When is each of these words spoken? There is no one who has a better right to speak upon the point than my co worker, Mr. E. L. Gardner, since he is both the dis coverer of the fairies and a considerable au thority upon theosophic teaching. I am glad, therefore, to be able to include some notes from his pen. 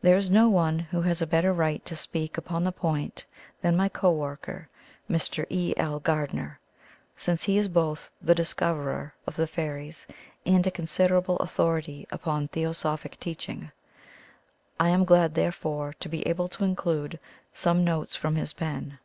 There 0.00 0.16
is 0.16 0.30
no 0.30 0.48
one 0.48 0.78
who 0.78 1.02
has 1.02 1.20
a 1.20 1.26
better 1.26 1.52
right 1.52 1.84
to 1.84 1.96
speak 1.96 2.38
upon 2.38 2.62
the 2.62 2.70
point 2.70 3.24
than 3.60 3.76
my 3.76 3.88
co 3.88 4.12
worker, 4.12 4.68
Mr. 5.10 5.44
E. 5.50 5.74
L. 5.76 5.98
Gardner, 5.98 6.60
since 7.16 7.42
he 7.42 7.58
is 7.58 7.66
both 7.66 8.12
the 8.22 8.32
dis 8.32 8.54
coverer 8.54 9.12
of 9.26 9.34
the 9.34 9.48
fairies 9.48 10.06
and 10.46 10.64
a 10.68 10.70
considerable 10.70 11.36
au 11.40 11.46
thority 11.46 12.06
upon 12.12 12.46
theosophic 12.46 13.18
teaching. 13.18 13.72
I 14.78 14.90
am 14.90 15.04
glad, 15.04 15.34
therefore, 15.34 15.94
to 15.98 16.08
be 16.08 16.24
able 16.28 16.46
to 16.50 16.62
include 16.62 17.18
some 17.52 17.82
notes 17.82 18.14
from 18.14 18.36
his 18.36 18.52
pen. 18.52 19.00